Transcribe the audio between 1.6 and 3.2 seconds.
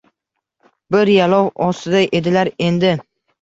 ostida edilar, endi